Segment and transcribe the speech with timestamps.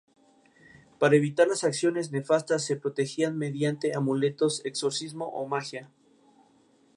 [0.97, 5.91] Para evitar las acciones nefastas se protegían mediante amuletos, exorcismo o magia.